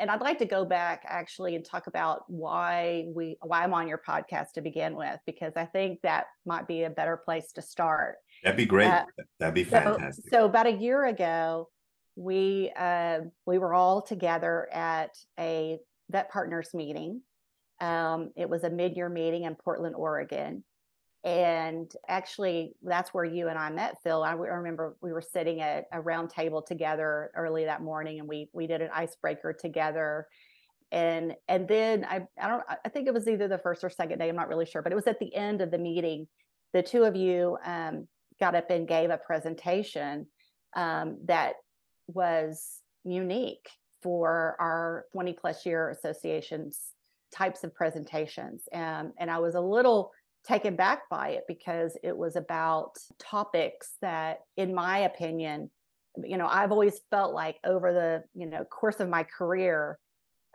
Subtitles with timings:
[0.00, 3.86] and I'd like to go back actually and talk about why we why I'm on
[3.86, 7.62] your podcast to begin with because I think that might be a better place to
[7.62, 8.16] start.
[8.42, 8.88] That'd be great.
[8.88, 9.04] Uh,
[9.38, 10.24] That'd be fantastic.
[10.24, 11.68] So, so, about a year ago,
[12.16, 15.78] we uh, we were all together at a
[16.10, 17.20] vet partners meeting.
[17.80, 20.64] Um, it was a mid year meeting in Portland, Oregon,
[21.22, 24.22] and actually, that's where you and I met, Phil.
[24.22, 28.48] I remember we were sitting at a round table together early that morning, and we
[28.54, 30.26] we did an icebreaker together.
[30.92, 34.18] And and then I I don't I think it was either the first or second
[34.18, 34.30] day.
[34.30, 36.26] I'm not really sure, but it was at the end of the meeting.
[36.72, 38.08] The two of you um,
[38.38, 40.26] got up and gave a presentation
[40.74, 41.54] um, that
[42.06, 43.68] was unique
[44.02, 46.80] for our 20 plus year associations
[47.32, 48.62] types of presentations.
[48.72, 50.12] Um, and I was a little
[50.46, 55.70] taken back by it because it was about topics that, in my opinion,
[56.24, 59.98] you know, I've always felt like over the you know course of my career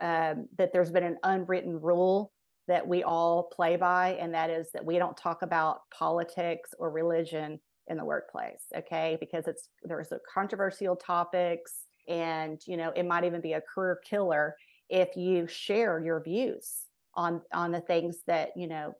[0.00, 2.32] um, that there's been an unwritten rule
[2.68, 6.90] that we all play by, and that is that we don't talk about politics or
[6.90, 8.64] religion in the workplace.
[8.76, 11.72] Okay, because it's there's a controversial topics,
[12.08, 14.56] and you know it might even be a career killer
[14.88, 16.82] if you share your views
[17.14, 18.94] on on the things that you know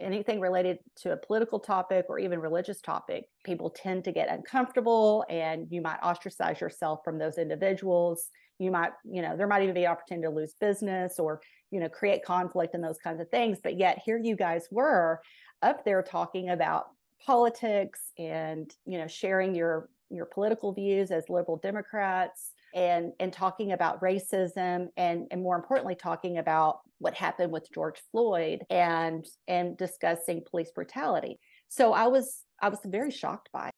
[0.00, 5.24] anything related to a political topic or even religious topic, people tend to get uncomfortable
[5.28, 8.30] and you might ostracize yourself from those individuals.
[8.58, 11.40] You might, you know, there might even be opportunity to lose business or,
[11.70, 13.58] you know, create conflict and those kinds of things.
[13.62, 15.20] But yet here you guys were
[15.62, 16.86] up there talking about
[17.24, 23.72] politics and, you know, sharing your your political views as liberal Democrats and and talking
[23.72, 29.76] about racism and and more importantly talking about what happened with George Floyd and and
[29.76, 31.38] discussing police brutality.
[31.68, 33.68] So I was I was very shocked by.
[33.68, 33.74] It.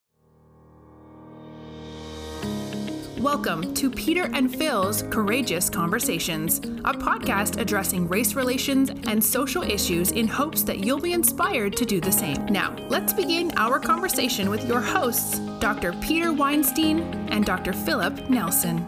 [3.20, 10.12] Welcome to Peter and Phil's Courageous Conversations, a podcast addressing race relations and social issues
[10.12, 12.46] in hopes that you'll be inspired to do the same.
[12.46, 15.92] Now, let's begin our conversation with your hosts, Dr.
[15.92, 17.74] Peter Weinstein and Dr.
[17.74, 18.78] Philip Nelson.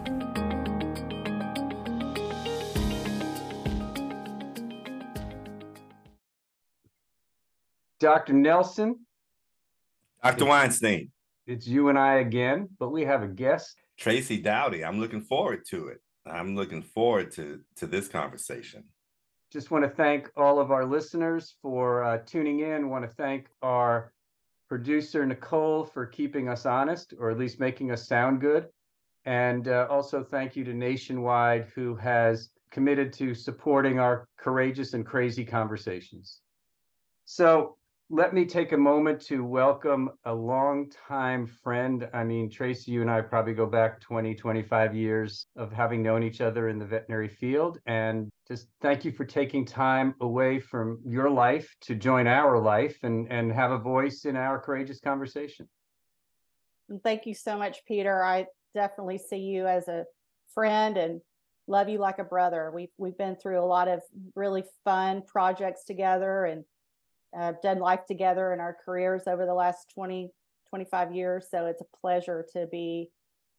[7.99, 8.33] Dr.
[8.33, 9.05] Nelson.
[10.23, 10.45] Dr.
[10.45, 11.11] Weinstein.
[11.45, 13.77] It's you and I again, but we have a guest.
[13.99, 14.83] Tracy Dowdy.
[14.83, 16.01] I'm looking forward to it.
[16.25, 18.83] I'm looking forward to, to this conversation.
[19.51, 22.89] Just want to thank all of our listeners for uh, tuning in.
[22.89, 24.11] Want to thank our
[24.73, 28.67] producer, Nicole, for keeping us honest, or at least making us sound good.
[29.23, 35.05] And uh, also thank you to Nationwide, who has committed to supporting our courageous and
[35.05, 36.39] crazy conversations.
[37.25, 37.77] So,
[38.09, 42.07] let me take a moment to welcome a longtime friend.
[42.13, 46.21] I mean, Tracy, you and I probably go back 20, 25 years of having known
[46.21, 47.79] each other in the veterinary field.
[47.85, 52.97] And just thank you for taking time away from your life to join our life
[53.03, 55.67] and, and have a voice in our courageous conversation.
[56.89, 58.21] And thank you so much, Peter.
[58.23, 60.03] I definitely see you as a
[60.53, 61.21] friend and
[61.67, 62.69] love you like a brother.
[62.75, 64.01] We've, we've been through a lot of
[64.35, 66.65] really fun projects together and
[67.37, 70.31] uh, done life together in our careers over the last 20,
[70.69, 71.47] 25 years.
[71.49, 73.09] So it's a pleasure to be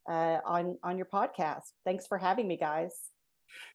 [0.09, 1.63] uh, on on your podcast.
[1.85, 2.95] Thanks for having me, guys.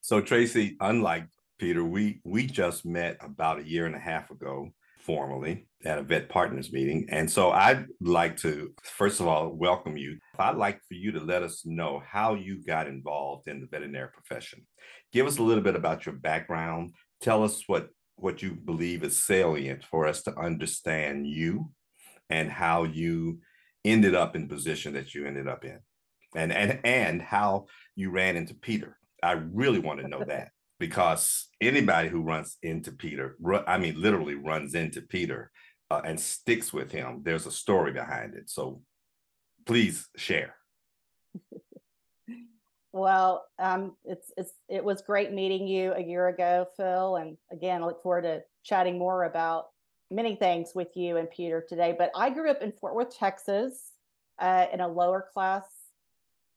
[0.02, 1.28] So Tracy, unlike
[1.58, 6.04] Peter, we we just met about a year and a half ago formally at a
[6.04, 7.08] vet partners meeting.
[7.10, 10.20] And so I'd like to first of all welcome you.
[10.38, 14.10] I'd like for you to let us know how you got involved in the veterinary
[14.12, 14.68] profession.
[15.12, 16.94] Give us a little bit about your background.
[17.22, 17.90] Tell us what
[18.22, 21.72] what you believe is salient for us to understand you
[22.30, 23.40] and how you
[23.86, 25.80] ended up in the position that you ended up in.
[26.36, 27.66] And and and how
[27.96, 28.98] you ran into peter.
[29.24, 33.36] I really want to know that because anybody who runs into peter
[33.68, 35.52] i mean literally runs into peter
[35.92, 38.50] uh, and sticks with him there's a story behind it.
[38.50, 38.82] So
[39.66, 40.56] please share
[42.92, 47.84] well, um, it's it's it was great meeting you a year ago, Phil, and again,
[47.84, 49.68] I look forward to chatting more about
[50.10, 51.96] many things with you and Peter today.
[51.98, 53.92] But I grew up in Fort Worth, Texas,
[54.40, 55.66] uh, in a lower class,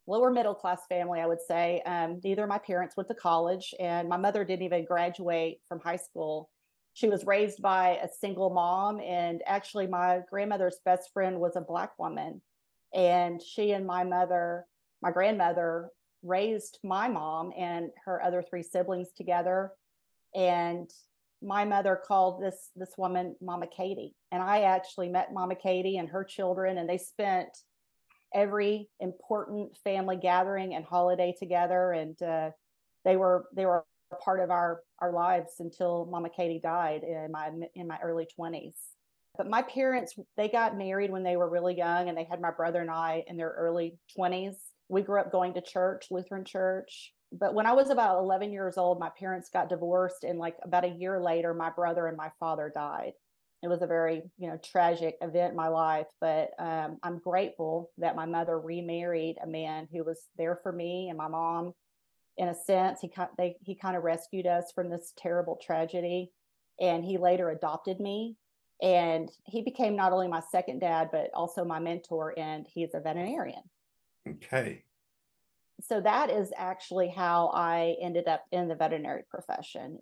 [0.06, 1.82] lower middle class family, I would say.
[1.84, 5.80] Um, neither of my parents went to college, and my mother didn't even graduate from
[5.80, 6.48] high school.
[6.94, 11.60] She was raised by a single mom, and actually, my grandmother's best friend was a
[11.60, 12.40] black woman,
[12.94, 14.64] and she and my mother,
[15.02, 15.90] my grandmother,
[16.22, 19.72] raised my mom and her other three siblings together
[20.34, 20.90] and
[21.42, 26.08] my mother called this this woman mama katie and i actually met mama katie and
[26.08, 27.48] her children and they spent
[28.34, 32.50] every important family gathering and holiday together and uh,
[33.04, 33.84] they were they were
[34.18, 38.74] part of our our lives until Mama Katie died in my in my early 20s.
[39.36, 42.50] But my parents they got married when they were really young and they had my
[42.50, 44.56] brother and I in their early 20s.
[44.88, 47.12] We grew up going to church, Lutheran church.
[47.32, 50.84] But when I was about 11 years old, my parents got divorced and like about
[50.84, 53.12] a year later my brother and my father died.
[53.62, 57.90] It was a very, you know, tragic event in my life, but um, I'm grateful
[57.98, 61.72] that my mother remarried a man who was there for me and my mom
[62.36, 63.00] in a sense.
[63.00, 66.32] He they he kind of rescued us from this terrible tragedy,
[66.80, 68.36] and he later adopted me.
[68.82, 73.00] And he became not only my second dad, but also my mentor, and he's a
[73.00, 73.62] veterinarian.
[74.28, 74.84] Okay.
[75.80, 79.98] So that is actually how I ended up in the veterinary profession.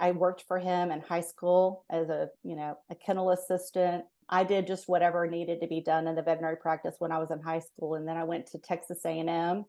[0.00, 4.04] I worked for him in high school as a, you know, a kennel assistant.
[4.28, 7.30] I did just whatever needed to be done in the veterinary practice when I was
[7.30, 9.66] in high school and then I went to Texas A&M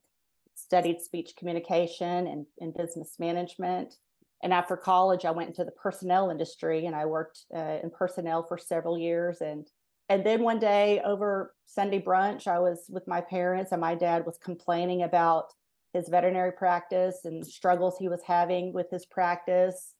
[0.56, 3.96] studied speech communication and, and business management.
[4.42, 8.44] And after college, I went into the personnel industry and I worked uh, in personnel
[8.44, 9.42] for several years.
[9.42, 9.68] And
[10.14, 14.28] and then one day over Sunday brunch, I was with my parents, and my dad
[14.28, 15.46] was complaining about
[15.92, 19.96] his veterinary practice and struggles he was having with his practice.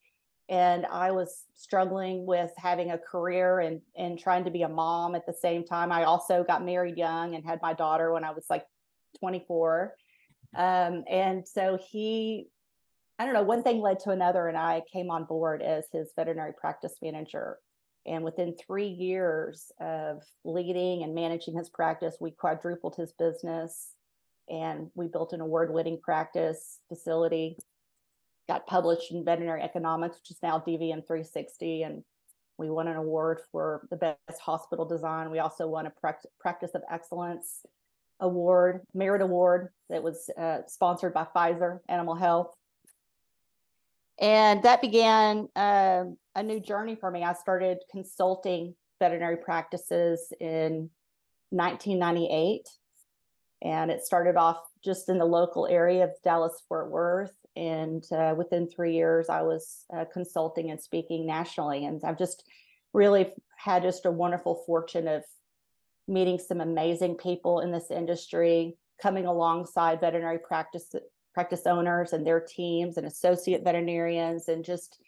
[0.48, 5.16] And I was struggling with having a career and, and trying to be a mom
[5.16, 5.90] at the same time.
[5.90, 8.64] I also got married young and had my daughter when I was like
[9.18, 9.96] 24.
[10.54, 12.46] Um, and so he,
[13.18, 16.12] I don't know, one thing led to another, and I came on board as his
[16.14, 17.58] veterinary practice manager.
[18.06, 23.94] And within three years of leading and managing his practice, we quadrupled his business
[24.48, 27.56] and we built an award winning practice facility.
[28.46, 31.82] Got published in veterinary economics, which is now DVM 360.
[31.84, 32.04] And
[32.58, 35.30] we won an award for the best hospital design.
[35.30, 35.92] We also won a
[36.38, 37.64] practice of excellence
[38.20, 42.54] award, merit award that was uh, sponsored by Pfizer Animal Health.
[44.20, 46.04] And that began uh,
[46.34, 47.22] a new journey for me.
[47.22, 50.90] I started consulting veterinary practices in
[51.50, 52.68] 1998.
[53.62, 57.34] And it started off just in the local area of Dallas Fort Worth.
[57.56, 61.86] And uh, within three years, I was uh, consulting and speaking nationally.
[61.86, 62.44] And I've just
[62.92, 65.22] really had just a wonderful fortune of
[66.06, 70.94] meeting some amazing people in this industry, coming alongside veterinary practice
[71.32, 75.00] practice owners and their teams and associate veterinarians and just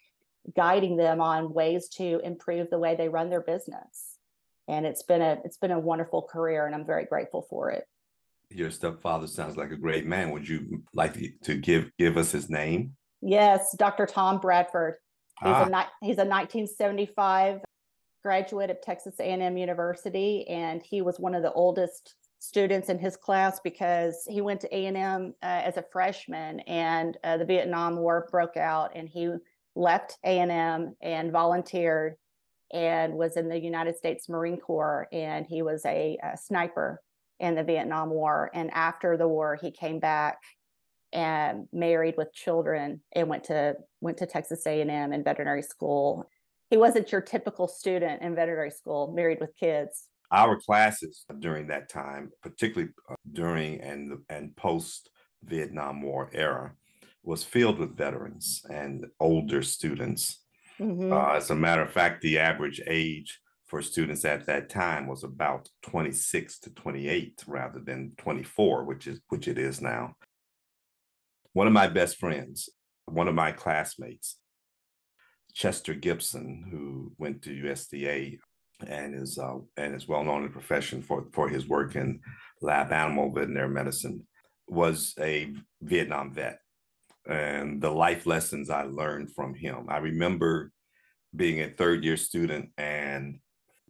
[0.55, 4.17] guiding them on ways to improve the way they run their business.
[4.67, 7.85] And it's been a it's been a wonderful career and I'm very grateful for it.
[8.49, 10.31] Your stepfather sounds like a great man.
[10.31, 12.95] Would you like to give give us his name?
[13.21, 14.05] Yes, Dr.
[14.05, 14.95] Tom Bradford.
[15.41, 15.63] He's ah.
[15.63, 17.61] a he's a 1975
[18.23, 23.15] graduate of Texas A&M University, and he was one of the oldest students in his
[23.17, 28.27] class because he went to A&M uh, as a freshman, and uh, the Vietnam War
[28.31, 29.31] broke out, and he
[29.77, 32.15] left A&M and volunteered
[32.73, 37.01] and was in the United States Marine Corps, and he was a, a sniper
[37.39, 38.51] in the Vietnam War.
[38.53, 40.39] And after the war, he came back
[41.13, 46.27] and married with children and went to went to Texas A&M and veterinary school
[46.69, 50.07] he wasn't your typical student in veterinary school, married with kids.
[50.31, 55.09] Our classes during that time, particularly uh, during and and post
[55.43, 56.73] Vietnam War era,
[57.27, 60.45] was filled with veterans and older students.
[60.79, 61.11] Mm-hmm.
[61.11, 65.25] Uh, as a matter of fact, the average age for students at that time was
[65.25, 70.15] about 26 to 28 rather than 24, which is which it is now.
[71.51, 72.69] One of my best friends,
[73.07, 74.39] one of my classmates,
[75.53, 78.37] Chester Gibson, who went to USDA
[78.87, 82.21] and is uh, and is well known in the profession for for his work in
[82.61, 84.25] lab animal veterinary medicine,
[84.69, 86.59] was a Vietnam vet,
[87.27, 89.85] and the life lessons I learned from him.
[89.89, 90.71] I remember
[91.35, 93.39] being a third year student, and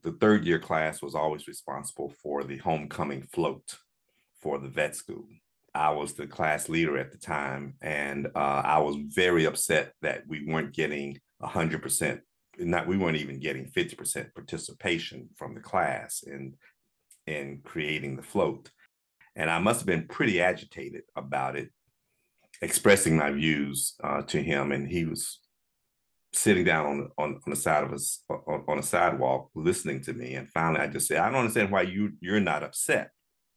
[0.04, 3.78] the third year class was always responsible for the homecoming float
[4.42, 5.26] for the vet school.
[5.74, 10.24] I was the class leader at the time, and uh, I was very upset that
[10.28, 12.22] we weren't getting 100%
[12.60, 16.56] not we weren't even getting 50% participation from the class in
[17.28, 18.72] in creating the float
[19.36, 21.70] and i must have been pretty agitated about it
[22.62, 25.40] expressing my views uh, to him and he was
[26.34, 30.14] sitting down on, on, on the side of us on, on a sidewalk listening to
[30.14, 33.12] me and finally i just said i don't understand why you you're not upset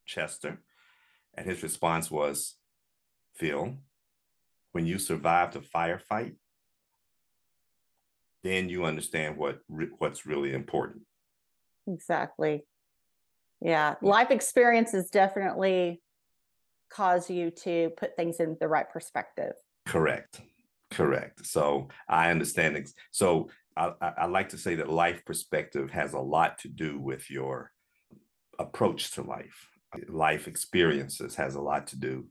[0.06, 0.60] chester.
[1.34, 2.56] And his response was
[3.34, 3.78] phil
[4.72, 6.34] when you survived a firefight
[8.42, 9.58] then you understand what
[9.98, 11.02] what's really important.
[11.86, 12.64] Exactly.
[13.60, 13.96] Yeah.
[14.00, 16.00] Life experience is definitely
[16.90, 19.52] cause you to put things in the right perspective.
[19.86, 20.40] Correct.
[20.90, 21.46] Correct.
[21.46, 22.76] So I understand.
[22.76, 26.68] ex- So I, I, I like to say that life perspective has a lot to
[26.68, 27.72] do with your
[28.58, 29.68] approach to life.
[30.08, 32.26] Life experiences has a lot to do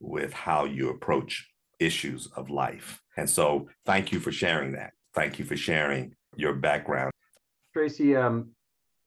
[0.00, 1.48] with how you approach
[1.80, 3.00] issues of life.
[3.16, 4.92] And so thank you for sharing that.
[5.12, 7.12] Thank you for sharing your background.
[7.72, 8.50] Tracy, um,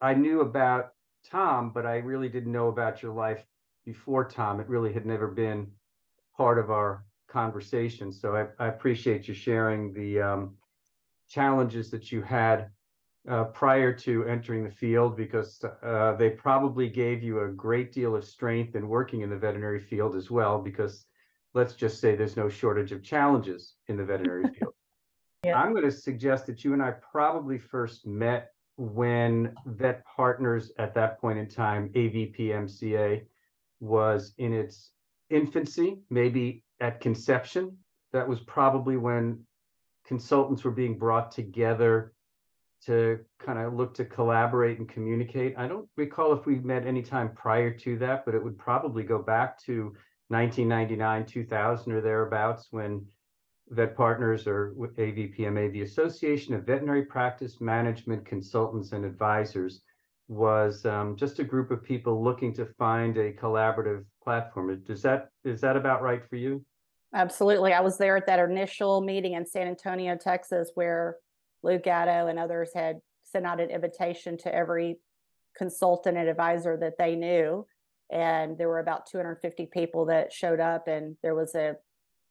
[0.01, 0.89] I knew about
[1.29, 3.43] Tom, but I really didn't know about your life
[3.87, 4.59] before Tom.
[4.59, 5.65] It really had never been
[6.35, 8.11] part of our conversation.
[8.11, 10.55] So I, I appreciate you sharing the um,
[11.29, 12.69] challenges that you had
[13.29, 18.13] uh, prior to entering the field because uh, they probably gave you a great deal
[18.15, 20.59] of strength in working in the veterinary field as well.
[20.61, 21.05] Because
[21.53, 24.73] let's just say there's no shortage of challenges in the veterinary field.
[25.45, 25.57] Yeah.
[25.57, 30.93] I'm going to suggest that you and I probably first met when Vet Partners at
[30.95, 33.23] that point in time, AVP MCA,
[33.79, 34.91] was in its
[35.29, 37.77] infancy, maybe at conception.
[38.13, 39.43] That was probably when
[40.05, 42.13] consultants were being brought together
[42.85, 45.55] to kind of look to collaborate and communicate.
[45.57, 49.03] I don't recall if we met any time prior to that, but it would probably
[49.03, 49.93] go back to
[50.29, 53.05] 1999, 2000 or thereabouts when
[53.69, 59.81] Vet Partners or AVPMA, the Association of Veterinary Practice Management Consultants and Advisors,
[60.27, 64.81] was um, just a group of people looking to find a collaborative platform.
[64.85, 66.65] Does that is that about right for you?
[67.13, 67.73] Absolutely.
[67.73, 71.15] I was there at that initial meeting in San Antonio, Texas, where
[71.63, 74.99] Lou Gatto and others had sent out an invitation to every
[75.57, 77.65] consultant and advisor that they knew.
[78.11, 81.77] And there were about 250 people that showed up, and there was a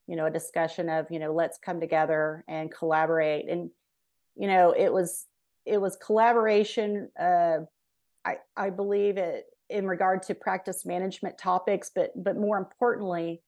[0.07, 3.71] you know a discussion of you know let's come together and collaborate and
[4.37, 5.27] you know it was
[5.65, 7.59] it was collaboration uh
[8.27, 13.43] i i believe it in regard to practice management topics but but more importantly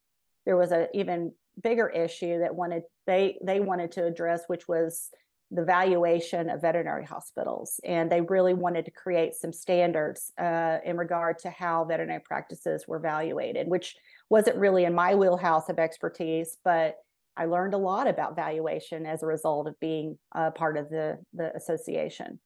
[0.47, 1.33] there was a even
[1.63, 5.11] bigger issue that wanted they they wanted to address which was
[5.51, 10.97] the valuation of veterinary hospitals and they really wanted to create some standards uh, in
[10.97, 13.97] regard to how veterinary practices were evaluated which
[14.31, 16.97] wasn't really in my wheelhouse of expertise, but
[17.37, 21.19] I learned a lot about valuation as a result of being a part of the
[21.33, 22.41] the association.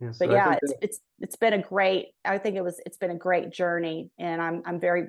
[0.00, 2.08] Yeah, so But yeah, it's that- it's it's been a great.
[2.24, 5.08] I think it was it's been a great journey, and I'm I'm very.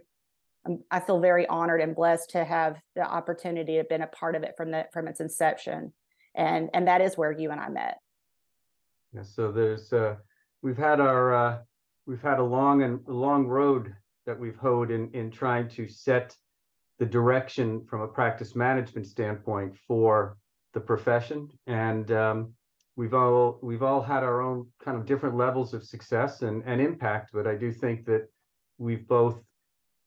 [0.65, 4.08] I'm, I feel very honored and blessed to have the opportunity to have been a
[4.08, 5.94] part of it from the from its inception,
[6.36, 8.00] and and that is where you and I met.
[9.13, 10.15] Yeah, so there's uh
[10.62, 11.58] we've had our uh
[12.06, 13.94] we've had a long and long road
[14.25, 16.36] that we've hoed in in trying to set
[17.00, 20.38] the direction from a practice management standpoint for
[20.74, 22.53] the profession and um
[22.98, 26.82] we've all we've all had our own kind of different levels of success and and
[26.82, 28.27] impact but I do think that
[28.77, 29.39] we've both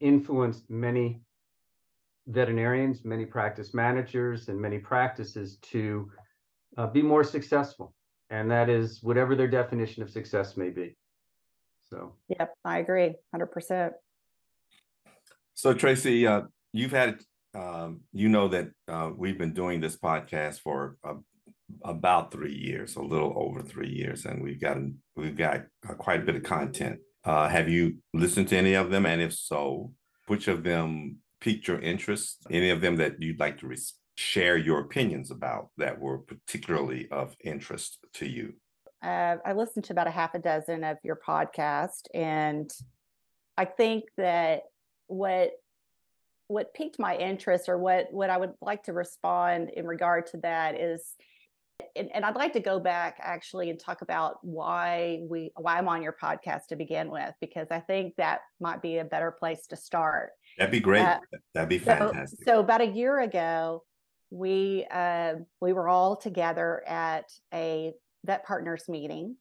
[0.00, 1.23] influenced many
[2.26, 6.11] veterinarians many practice managers and many practices to
[6.76, 7.94] uh, be more successful
[8.30, 10.97] and that is whatever their definition of success may be.
[11.90, 13.94] So, Yep, I agree, hundred percent.
[15.54, 16.42] So Tracy, uh,
[16.73, 17.18] you've had,
[17.54, 21.14] um, you know that uh, we've been doing this podcast for uh,
[21.84, 26.20] about three years, a little over three years, and we've gotten we've got uh, quite
[26.20, 27.00] a bit of content.
[27.24, 29.92] Uh, have you listened to any of them, and if so,
[30.26, 32.46] which of them piqued your interest?
[32.50, 33.78] Any of them that you'd like to re-
[34.16, 38.54] share your opinions about that were particularly of interest to you?
[39.02, 42.70] uh, I listened to about a half a dozen of your podcast, and
[43.56, 44.64] I think that
[45.06, 45.52] what
[46.48, 50.38] what piqued my interest, or what what I would like to respond in regard to
[50.38, 51.14] that, is,
[51.96, 55.88] and, and I'd like to go back actually and talk about why we why I'm
[55.88, 59.66] on your podcast to begin with, because I think that might be a better place
[59.68, 60.30] to start.
[60.58, 61.02] That'd be great.
[61.04, 61.20] Uh,
[61.54, 62.44] That'd be So, fantastic.
[62.44, 63.84] so about a year ago,
[64.30, 67.92] we uh, we were all together at a
[68.25, 69.37] vet partners meeting.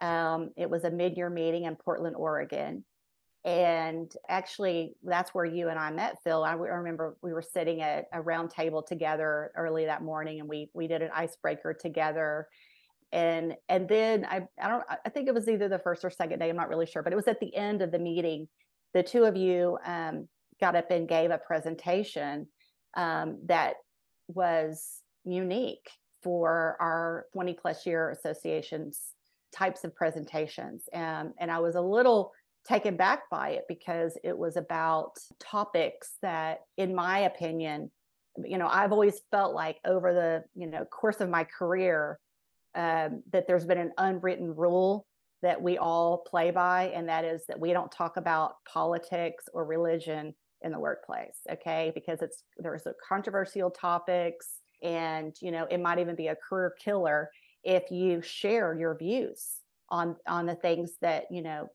[0.00, 2.84] Um, it was a mid-year meeting in Portland, Oregon,
[3.46, 6.42] and actually that's where you and I met, Phil.
[6.42, 10.68] I remember we were sitting at a round table together early that morning, and we
[10.74, 12.48] we did an icebreaker together.
[13.12, 16.40] And and then I I don't I think it was either the first or second
[16.40, 16.50] day.
[16.50, 18.48] I'm not really sure, but it was at the end of the meeting.
[18.94, 20.26] The two of you um,
[20.60, 22.48] got up and gave a presentation
[22.96, 23.74] um, that
[24.26, 25.88] was unique
[26.24, 29.00] for our 20 plus year associations
[29.54, 30.82] types of presentations.
[30.92, 32.32] Um, and I was a little
[32.66, 37.90] taken back by it because it was about topics that, in my opinion,
[38.44, 42.18] you know, I've always felt like over the, you know, course of my career,
[42.74, 45.06] um, that there's been an unwritten rule
[45.42, 49.64] that we all play by, and that is that we don't talk about politics or
[49.64, 51.92] religion in the workplace okay?
[51.94, 57.30] Because it's there's controversial topics and you know it might even be a career killer
[57.64, 61.68] if you share your views on on the things that you know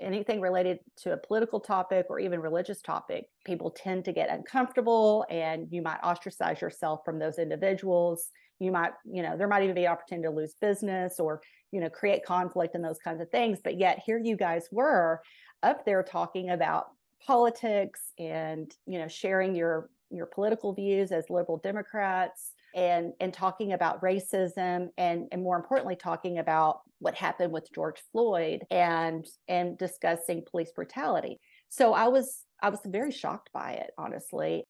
[0.00, 5.26] anything related to a political topic or even religious topic people tend to get uncomfortable
[5.30, 8.30] and you might ostracize yourself from those individuals.
[8.60, 11.90] You might you know there might even be opportunity to lose business or you know
[11.90, 13.58] create conflict and those kinds of things.
[13.62, 15.20] But yet here you guys were
[15.62, 16.86] up there talking about
[17.26, 23.72] politics and you know sharing your your political views as liberal democrats and and talking
[23.72, 29.76] about racism and and more importantly talking about what happened with George Floyd and and
[29.76, 31.38] discussing police brutality.
[31.68, 34.64] So I was I was very shocked by it honestly.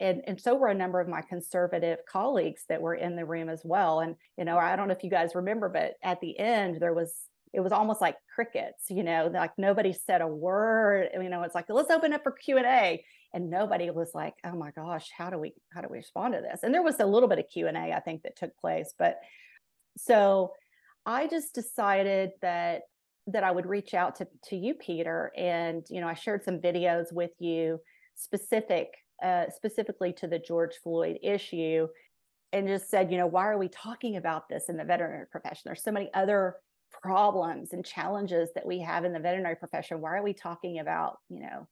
[0.00, 3.48] And and so were a number of my conservative colleagues that were in the room
[3.48, 6.38] as well and you know I don't know if you guys remember but at the
[6.38, 7.14] end there was
[7.52, 11.54] it was almost like crickets you know like nobody said a word you know it's
[11.54, 13.02] like let's open up for q&a
[13.32, 16.40] and nobody was like oh my gosh how do we how do we respond to
[16.40, 19.18] this and there was a little bit of q&a i think that took place but
[19.96, 20.52] so
[21.08, 22.82] i just decided that
[23.26, 26.58] that i would reach out to to you peter and you know i shared some
[26.58, 27.80] videos with you
[28.14, 28.88] specific
[29.22, 31.88] uh, specifically to the george floyd issue
[32.52, 35.62] and just said you know why are we talking about this in the veterinary profession?
[35.66, 36.56] There's so many other
[36.90, 40.00] problems and challenges that we have in the veterinary profession.
[40.00, 41.66] Why are we talking about you know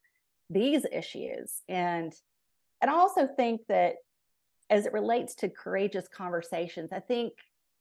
[0.49, 1.63] these issues?
[1.67, 2.13] And
[2.81, 3.95] and i also think that
[4.69, 7.33] as it relates to courageous conversations i think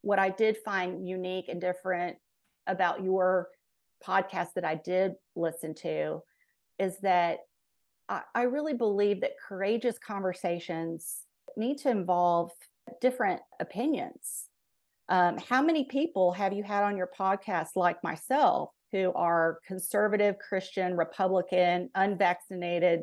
[0.06, 2.16] what i did find unique and different
[2.66, 3.48] about your
[4.06, 6.22] podcast that i did listen to
[6.78, 7.40] is that
[8.08, 11.22] I, I really believe that courageous conversations
[11.56, 12.50] need to involve
[13.00, 14.46] different opinions
[15.08, 20.36] um, how many people have you had on your podcast like myself who are conservative,
[20.38, 23.02] Christian, Republican, unvaccinated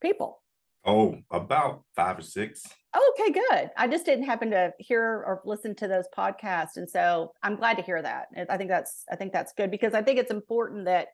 [0.00, 0.40] people?
[0.86, 2.62] Oh, about five or six.
[2.96, 3.70] Okay, good.
[3.76, 7.76] I just didn't happen to hear or listen to those podcasts, and so I'm glad
[7.78, 8.28] to hear that.
[8.48, 11.08] I think that's I think that's good because I think it's important that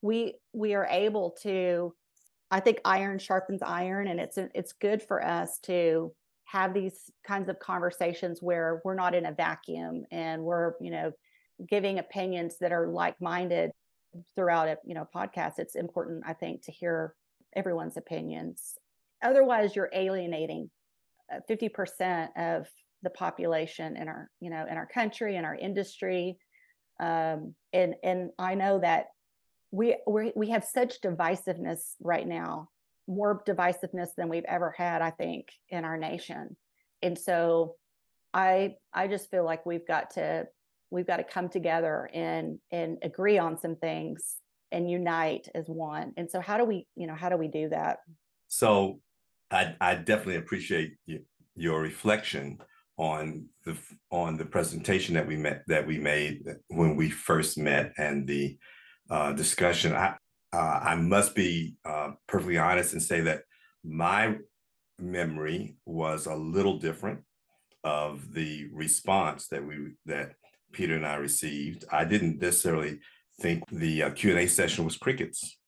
[0.00, 1.94] we we are able to.
[2.50, 6.12] I think iron sharpens iron, and it's it's good for us to
[6.44, 11.10] have these kinds of conversations where we're not in a vacuum and we're you know
[11.68, 13.70] giving opinions that are like-minded
[14.36, 17.14] throughout a you know podcast it's important i think to hear
[17.56, 18.74] everyone's opinions
[19.22, 20.70] otherwise you're alienating
[21.48, 22.66] 50% uh, of
[23.02, 26.38] the population in our you know in our country in our industry.
[27.00, 29.06] Um, and and i know that
[29.72, 32.68] we we we have such divisiveness right now
[33.08, 36.56] more divisiveness than we've ever had i think in our nation.
[37.02, 37.74] And so
[38.32, 40.46] i i just feel like we've got to
[40.90, 44.36] we've got to come together and and agree on some things
[44.70, 46.12] and unite as one.
[46.16, 47.98] And so how do we you know how do we do that?
[48.48, 49.00] So
[49.50, 51.20] i i definitely appreciate you,
[51.56, 52.58] your reflection
[52.96, 53.76] on the
[54.10, 58.56] on the presentation that we met that we made when we first met and the
[59.10, 60.14] uh, discussion i
[60.54, 63.42] uh, I must be uh, perfectly honest and say that
[63.82, 64.36] my
[64.98, 67.20] memory was a little different
[67.82, 70.34] of the response that we that
[70.72, 71.84] Peter and I received.
[71.90, 73.00] I didn't necessarily
[73.40, 75.58] think the uh, Q and A session was crickets.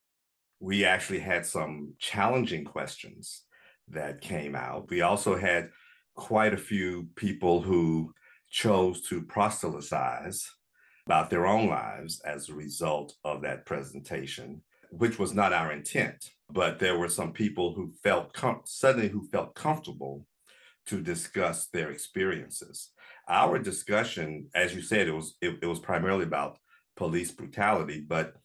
[0.59, 3.43] We actually had some challenging questions
[3.89, 4.89] that came out.
[4.89, 5.71] We also had
[6.15, 8.13] quite a few people who
[8.49, 10.49] chose to proselytize
[11.05, 16.31] about their own lives as a result of that presentation which was not our intent.
[16.49, 20.25] But there were some people who felt com- suddenly who felt comfortable
[20.87, 22.91] to discuss their experiences.
[23.27, 26.57] Our discussion, as you said, it was it, it was primarily about
[26.95, 28.35] police brutality, but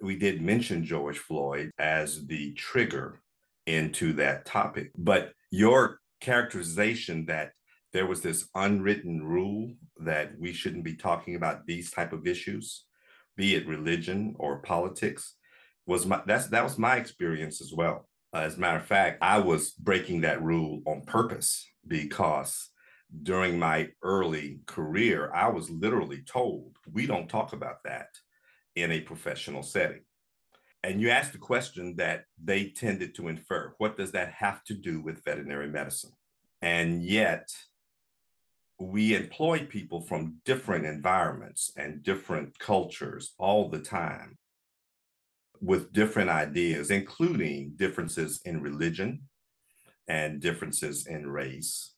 [0.00, 3.20] we did mention George Floyd as the trigger
[3.66, 4.90] into that topic.
[4.96, 7.52] But your characterization that
[7.92, 12.84] there was this unwritten rule that we shouldn't be talking about these type of issues,
[13.36, 15.36] be it religion or politics,
[15.86, 18.08] was my that's that was my experience as well.
[18.34, 22.70] Uh, as a matter of fact, I was breaking that rule on purpose because
[23.22, 28.08] during my early career, I was literally told we don't talk about that
[28.74, 30.00] in a professional setting.
[30.84, 34.74] And you asked the question that they tended to infer what does that have to
[34.74, 36.12] do with veterinary medicine?
[36.60, 37.50] And yet,
[38.78, 44.38] we employ people from different environments and different cultures all the time
[45.60, 49.20] with different ideas, including differences in religion
[50.08, 51.94] and differences in race.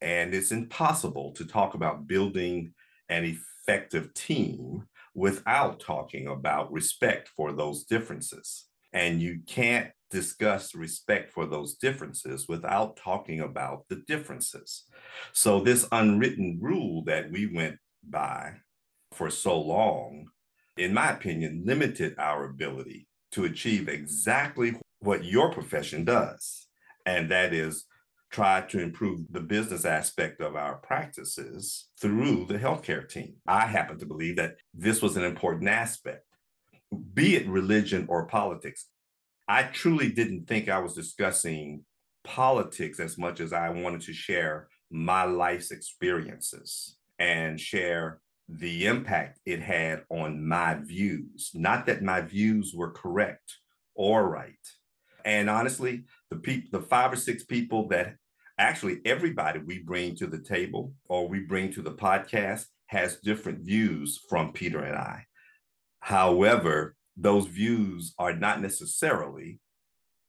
[0.00, 2.74] And it's impossible to talk about building
[3.08, 8.66] an effective team without talking about respect for those differences.
[8.92, 14.84] And you can't discuss respect for those differences without talking about the differences.
[15.32, 18.54] So, this unwritten rule that we went by
[19.12, 20.28] for so long,
[20.76, 26.66] in my opinion, limited our ability to achieve exactly what your profession does.
[27.06, 27.84] And that is
[28.34, 33.36] try to improve the business aspect of our practices through the healthcare team.
[33.46, 36.24] I happen to believe that this was an important aspect,
[37.12, 38.88] be it religion or politics.
[39.46, 41.84] I truly didn't think I was discussing
[42.24, 49.38] politics as much as I wanted to share my life's experiences and share the impact
[49.46, 51.52] it had on my views.
[51.54, 53.58] Not that my views were correct
[53.94, 54.54] or right.
[55.24, 58.16] And honestly, the people, the five or six people that
[58.58, 63.60] actually everybody we bring to the table or we bring to the podcast has different
[63.60, 65.24] views from Peter and I.
[66.00, 69.60] However, those views are not necessarily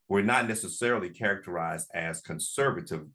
[0.08, 3.08] we're not necessarily characterized as conservative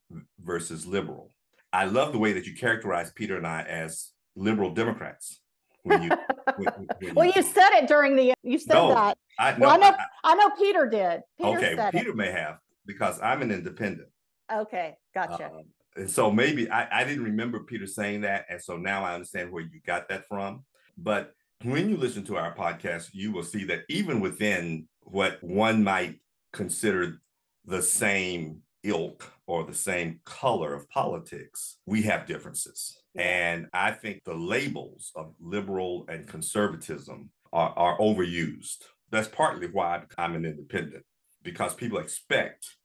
[0.43, 1.31] versus liberal.
[1.73, 5.41] I love the way that you characterize Peter and I as liberal Democrats.
[5.85, 6.11] When you,
[6.57, 9.17] when, when well, you, you, said it during the you said no, that.
[9.39, 11.21] I, no, well, I know I, I, know Peter did.
[11.39, 12.17] Peter okay, Peter it.
[12.17, 14.09] may have because I'm an independent.
[14.53, 15.47] Okay, gotcha.
[15.47, 15.65] Um,
[15.97, 19.51] and so maybe I, I didn't remember Peter saying that, and so now I understand
[19.53, 20.65] where you got that from.
[20.97, 25.85] But when you listen to our podcast, you will see that even within what one
[25.85, 26.21] might
[26.53, 27.21] consider
[27.65, 33.03] the same ilk or the same color of politics, we have differences.
[33.15, 38.85] And I think the labels of liberal and conservatism are, are overused.
[39.11, 41.05] That's partly why I'm an independent,
[41.43, 42.77] because people expect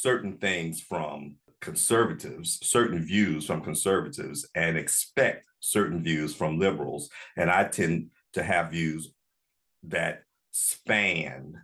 [0.00, 7.08] certain things from conservatives, certain views from conservatives, and expect certain views from liberals.
[7.36, 9.12] And I tend to have views
[9.84, 11.62] that span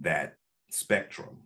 [0.00, 0.34] that
[0.70, 1.44] spectrum.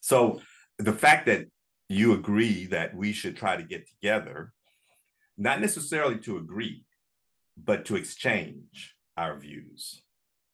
[0.00, 0.40] So
[0.78, 1.46] the fact that
[1.88, 4.52] you agree that we should try to get together,
[5.38, 6.84] not necessarily to agree,
[7.56, 10.02] but to exchange our views.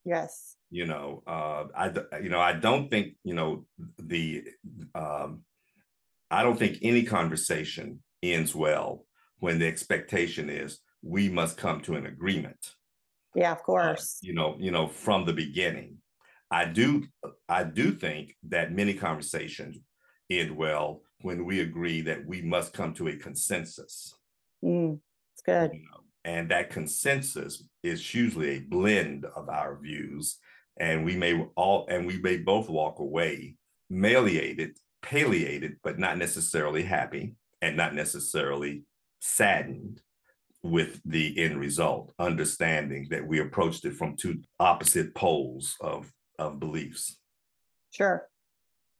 [0.04, 0.57] Yes.
[0.70, 3.66] You know, uh, I you know I don't think you know
[3.98, 4.44] the
[4.94, 5.42] um,
[6.30, 9.06] I don't think any conversation ends well
[9.38, 12.74] when the expectation is we must come to an agreement.
[13.34, 14.18] Yeah, of course.
[14.22, 15.98] Uh, you know, you know from the beginning.
[16.50, 17.04] I do
[17.48, 19.78] I do think that many conversations
[20.30, 24.14] end well when we agree that we must come to a consensus.
[24.64, 25.00] Mm,
[25.34, 25.72] it's good.
[25.74, 30.38] You know, and that consensus is usually a blend of our views.
[30.80, 33.56] And we may all and we may both walk away
[33.90, 38.82] meliated, palliated, but not necessarily happy and not necessarily
[39.20, 40.00] saddened
[40.62, 46.58] with the end result, understanding that we approached it from two opposite poles of, of
[46.58, 47.16] beliefs.
[47.90, 48.28] Sure.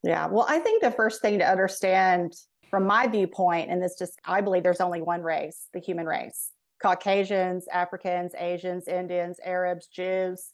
[0.03, 0.27] Yeah.
[0.27, 2.33] Well, I think the first thing to understand
[2.69, 6.51] from my viewpoint, and this just, I believe there's only one race, the human race
[6.81, 10.51] Caucasians, Africans, Asians, Indians, Arabs, Jews.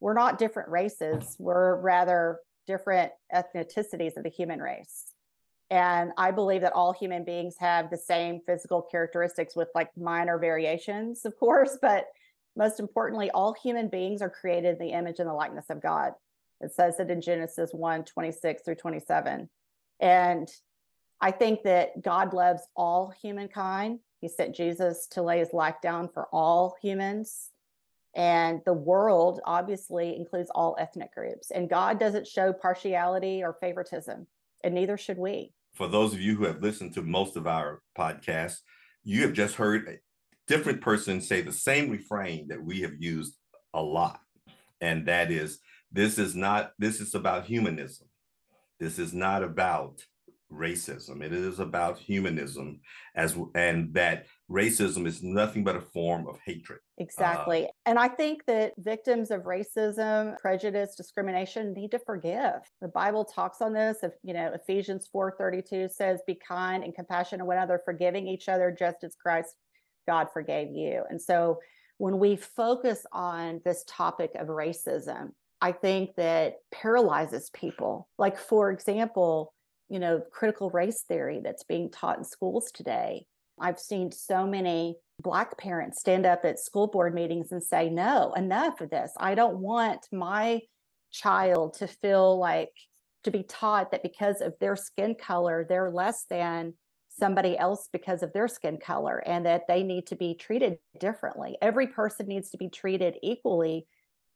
[0.00, 1.36] We're not different races.
[1.38, 5.06] We're rather different ethnicities of the human race.
[5.70, 10.38] And I believe that all human beings have the same physical characteristics with like minor
[10.38, 12.06] variations, of course, but
[12.56, 16.12] most importantly, all human beings are created in the image and the likeness of God.
[16.60, 19.48] It says it in Genesis 1 26 through 27.
[20.00, 20.48] And
[21.20, 24.00] I think that God loves all humankind.
[24.20, 27.50] He sent Jesus to lay his life down for all humans.
[28.14, 31.50] And the world obviously includes all ethnic groups.
[31.50, 34.26] And God doesn't show partiality or favoritism,
[34.64, 35.52] and neither should we.
[35.74, 38.58] For those of you who have listened to most of our podcasts,
[39.04, 39.98] you have just heard a
[40.46, 43.36] different person say the same refrain that we have used
[43.74, 44.20] a lot.
[44.80, 45.60] And that is
[45.92, 48.08] this is not, this is about humanism.
[48.80, 50.04] This is not about
[50.52, 51.22] racism.
[51.22, 52.80] It is about humanism
[53.14, 56.78] as and that racism is nothing but a form of hatred.
[56.96, 57.66] Exactly.
[57.66, 62.60] Uh, and I think that victims of racism, prejudice, discrimination need to forgive.
[62.80, 63.98] The Bible talks on this.
[64.02, 68.48] If you know, Ephesians 4:32 says, be kind and compassionate to one another, forgiving each
[68.48, 69.54] other just as Christ
[70.06, 71.02] God forgave you.
[71.10, 71.58] And so
[71.98, 78.08] when we focus on this topic of racism, I think that paralyzes people.
[78.16, 79.52] Like, for example,
[79.88, 83.26] you know, critical race theory that's being taught in schools today.
[83.60, 88.32] I've seen so many Black parents stand up at school board meetings and say, no,
[88.34, 89.12] enough of this.
[89.18, 90.60] I don't want my
[91.10, 92.72] child to feel like
[93.24, 96.74] to be taught that because of their skin color, they're less than
[97.18, 101.56] somebody else because of their skin color and that they need to be treated differently.
[101.60, 103.86] Every person needs to be treated equally,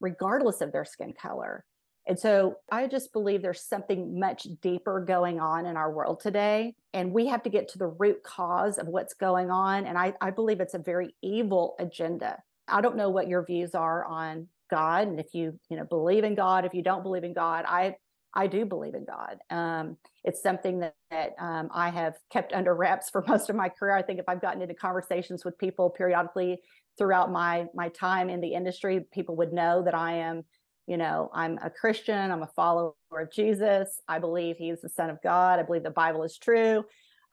[0.00, 1.64] regardless of their skin color.
[2.06, 6.74] And so I just believe there's something much deeper going on in our world today.
[6.92, 9.86] And we have to get to the root cause of what's going on.
[9.86, 12.38] And I, I believe it's a very evil agenda.
[12.66, 16.24] I don't know what your views are on God and if you, you know, believe
[16.24, 17.64] in God, if you don't believe in God.
[17.68, 17.96] I
[18.34, 19.36] I do believe in God.
[19.50, 23.68] Um, it's something that, that um, I have kept under wraps for most of my
[23.68, 23.94] career.
[23.94, 26.60] I think if I've gotten into conversations with people periodically
[26.98, 30.44] throughout my my time in the industry, people would know that I am,
[30.86, 32.30] you know, I'm a Christian.
[32.30, 34.00] I'm a follower of Jesus.
[34.08, 35.58] I believe He's the Son of God.
[35.58, 36.84] I believe the Bible is true.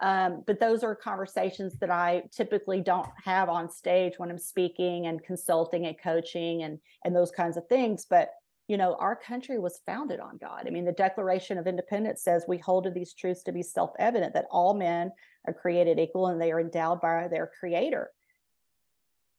[0.02, 5.08] Um, but those are conversations that I typically don't have on stage when I'm speaking
[5.08, 8.06] and consulting and coaching and and those kinds of things.
[8.10, 8.30] But
[8.68, 10.66] you know, our country was founded on God.
[10.68, 13.92] I mean, the Declaration of Independence says we hold to these truths to be self
[14.00, 15.12] evident that all men
[15.48, 18.12] are created equal and they are endowed by their creator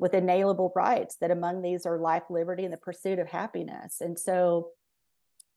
[0.00, 4.00] with inalienable rights, that among these are life, liberty, and the pursuit of happiness.
[4.00, 4.70] And so,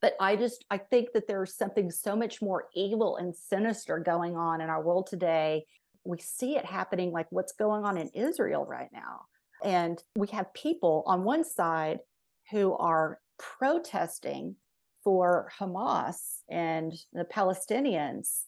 [0.02, 4.36] but I just, I think that there's something so much more evil and sinister going
[4.36, 5.66] on in our world today.
[6.04, 9.22] We see it happening like what's going on in Israel right now.
[9.64, 12.00] And we have people on one side
[12.52, 14.58] who are protesting
[15.06, 18.42] for Hamas and the Palestinians.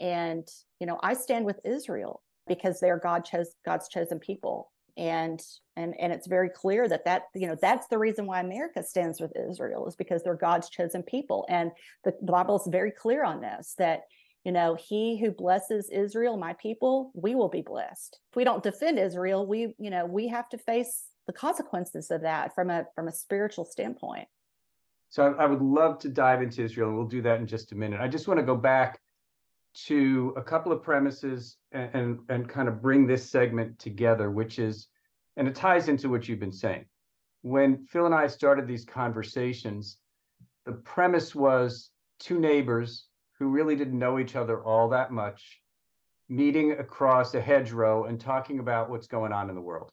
[0.00, 0.48] And,
[0.80, 4.72] you know, I stand with Israel because they're God chose God's chosen people.
[4.96, 5.40] And
[5.76, 9.20] and and it's very clear that that you know that's the reason why America stands
[9.20, 11.44] with Israel is because they're God's chosen people.
[11.48, 11.70] And
[12.04, 14.02] the, Bible is very clear on this that
[14.44, 18.18] you know he who blesses Israel, my people, we will be blessed.
[18.30, 22.22] If we don't defend Israel, we you know we have to face the consequences of
[22.22, 24.28] that from a from a spiritual standpoint.
[25.10, 27.72] So I, I would love to dive into Israel, and we'll do that in just
[27.72, 28.00] a minute.
[28.00, 29.00] I just want to go back
[29.84, 34.58] to a couple of premises and, and, and kind of bring this segment together, which
[34.58, 34.88] is,
[35.36, 36.86] and it ties into what you've been saying.
[37.42, 39.98] When Phil and I started these conversations,
[40.64, 43.06] the premise was two neighbors
[43.38, 45.60] who really didn't know each other all that much
[46.28, 49.92] meeting across a hedgerow and talking about what's going on in the world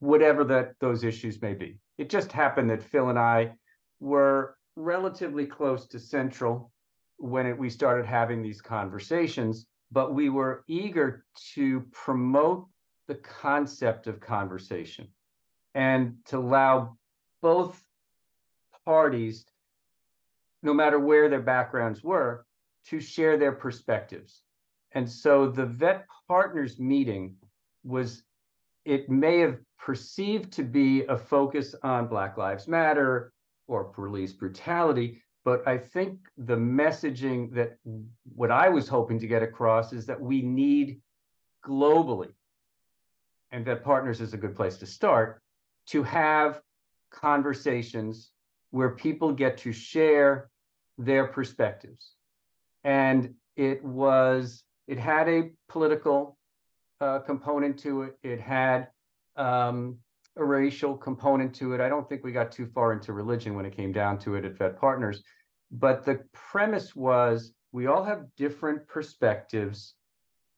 [0.00, 1.78] whatever that those issues may be.
[1.98, 3.52] It just happened that Phil and I
[4.00, 6.72] were relatively close to Central
[7.20, 12.66] when it, we started having these conversations, but we were eager to promote
[13.08, 15.06] the concept of conversation
[15.74, 16.96] and to allow
[17.42, 17.82] both
[18.84, 19.44] parties,
[20.62, 22.46] no matter where their backgrounds were,
[22.86, 24.42] to share their perspectives.
[24.92, 27.36] And so the vet partners meeting
[27.84, 28.22] was,
[28.84, 33.32] it may have perceived to be a focus on Black Lives Matter
[33.66, 35.22] or police brutality.
[35.44, 37.78] But I think the messaging that
[38.34, 41.00] what I was hoping to get across is that we need
[41.64, 42.32] globally,
[43.50, 45.42] and Vet Partners is a good place to start,
[45.86, 46.60] to have
[47.10, 48.30] conversations
[48.70, 50.50] where people get to share
[50.98, 52.12] their perspectives.
[52.84, 56.36] And it was, it had a political
[57.00, 58.18] uh, component to it.
[58.22, 58.88] It had
[59.36, 59.98] um,
[60.36, 61.80] a racial component to it.
[61.80, 64.44] I don't think we got too far into religion when it came down to it
[64.44, 65.22] at Vet Partners.
[65.70, 69.94] But the premise was we all have different perspectives,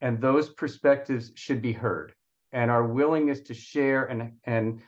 [0.01, 2.15] and those perspectives should be heard.
[2.53, 4.81] And our willingness to share and, and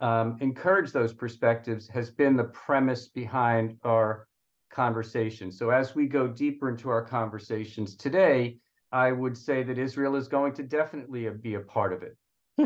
[0.00, 4.26] um, encourage those perspectives has been the premise behind our
[4.70, 5.52] conversation.
[5.52, 8.58] So as we go deeper into our conversations today,
[8.90, 12.16] I would say that Israel is going to definitely be a part of it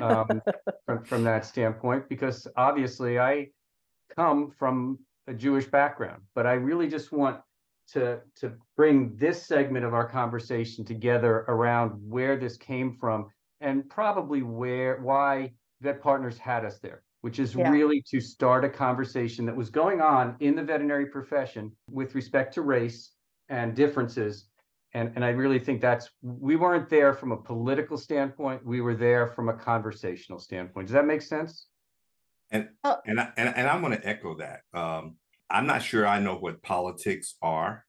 [0.01, 0.42] um,
[0.87, 3.49] from, from that standpoint, because obviously I
[4.14, 7.40] come from a Jewish background, but I really just want
[7.88, 13.27] to to bring this segment of our conversation together around where this came from
[13.61, 17.68] and probably where why vet partners had us there which is yeah.
[17.70, 22.55] really to start a conversation that was going on in the veterinary profession with respect
[22.55, 23.12] to race
[23.49, 24.49] and differences
[24.97, 28.65] and and I really think that's we weren't there from a political standpoint.
[28.65, 30.87] We were there from a conversational standpoint.
[30.87, 31.67] Does that make sense?
[32.51, 32.97] And oh.
[33.05, 34.61] and I, and, and I'm going to echo that.
[34.73, 35.17] Um,
[35.51, 37.85] I'm not sure I know what politics are,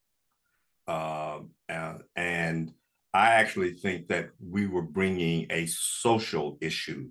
[0.88, 1.40] uh,
[1.70, 2.74] uh, and
[3.14, 7.10] I actually think that we were bringing a social issue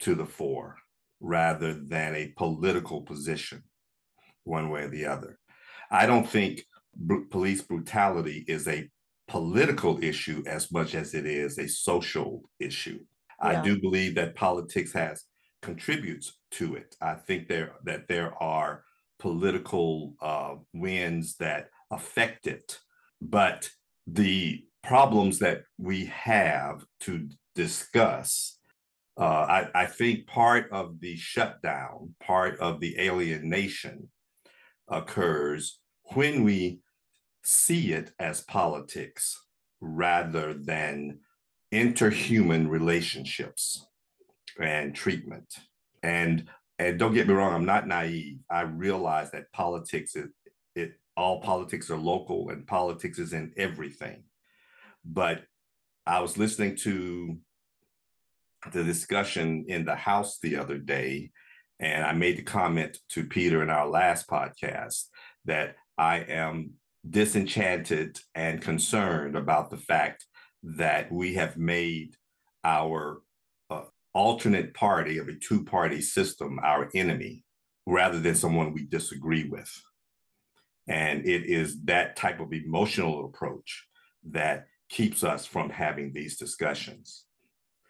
[0.00, 0.76] to the fore
[1.20, 3.64] rather than a political position,
[4.44, 5.38] one way or the other.
[5.90, 6.64] I don't think
[7.06, 8.88] b- police brutality is a
[9.28, 13.00] political issue as much as it is a social issue.
[13.42, 13.60] Yeah.
[13.60, 15.24] I do believe that politics has
[15.62, 16.96] contributes to it.
[17.00, 18.84] I think there that there are
[19.18, 22.78] political uh, winds that affect it,
[23.20, 23.70] but
[24.06, 28.58] the problems that we have to discuss.
[29.18, 34.08] Uh, I, I think part of the shutdown, part of the alienation,
[34.88, 35.80] occurs
[36.14, 36.80] when we
[37.48, 39.40] see it as politics
[39.80, 41.20] rather than
[41.72, 43.86] interhuman relationships
[44.60, 45.54] and treatment.
[46.02, 46.48] And
[46.80, 48.38] and don't get me wrong, I'm not naive.
[48.50, 50.30] I realize that politics is
[50.74, 54.24] it all politics are local and politics is in everything.
[55.04, 55.44] But
[56.04, 57.38] I was listening to
[58.72, 61.30] the discussion in the House the other day,
[61.78, 65.04] and I made the comment to Peter in our last podcast
[65.44, 66.72] that I am
[67.10, 70.24] disenchanted and concerned about the fact
[70.62, 72.16] that we have made
[72.64, 73.22] our
[73.70, 73.82] uh,
[74.14, 77.44] alternate party of a two party system our enemy
[77.86, 79.70] rather than someone we disagree with.
[80.88, 83.86] And it is that type of emotional approach
[84.30, 87.24] that keeps us from having these discussions.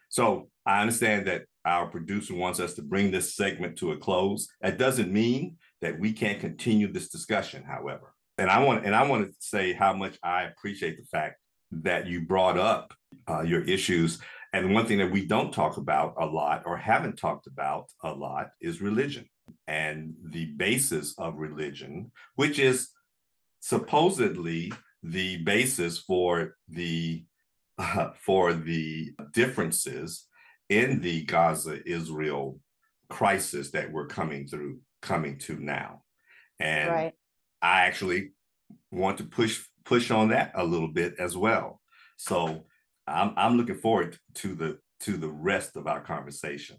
[0.08, 4.48] So I understand that our producer wants us to bring this segment to a close.
[4.60, 8.15] That doesn't mean that we can't continue this discussion, however.
[8.38, 12.06] And I want and I want to say how much I appreciate the fact that
[12.06, 12.94] you brought up
[13.28, 14.18] uh, your issues.
[14.52, 18.12] And one thing that we don't talk about a lot or haven't talked about a
[18.12, 19.28] lot is religion
[19.66, 22.90] and the basis of religion, which is
[23.60, 24.72] supposedly
[25.02, 27.24] the basis for the
[27.78, 30.26] uh, for the differences
[30.68, 32.58] in the Gaza Israel
[33.08, 36.02] crisis that we're coming through coming to now.
[36.58, 37.14] And right.
[37.66, 38.30] I actually
[38.92, 41.80] want to push push on that a little bit as well.
[42.16, 42.66] So
[43.08, 46.76] I'm I'm looking forward to the to the rest of our conversation.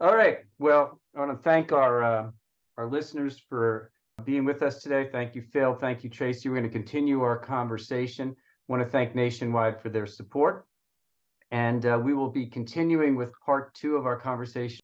[0.00, 0.38] All right.
[0.58, 2.30] Well, I want to thank our uh,
[2.76, 3.90] our listeners for
[4.24, 5.08] being with us today.
[5.10, 5.74] Thank you, Phil.
[5.74, 6.48] Thank you, Tracy.
[6.48, 8.36] We're going to continue our conversation.
[8.36, 10.66] I want to thank Nationwide for their support.
[11.50, 14.80] And uh, we will be continuing with part two of our conversation.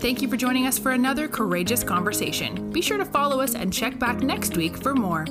[0.00, 2.70] Thank you for joining us for another courageous conversation.
[2.70, 5.26] Be sure to follow us and check back next week for more.